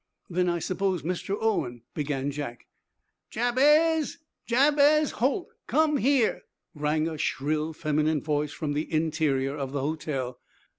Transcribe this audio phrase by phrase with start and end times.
[0.31, 1.37] "Then I suppose Mr.
[1.39, 2.65] Owen" began Jack.
[3.35, 4.17] "Ja a abez!
[4.47, 5.49] Jabez Holt!
[5.67, 6.41] Come here!"
[6.73, 10.39] rang a shrill, feminine voice from the interior of the hotel.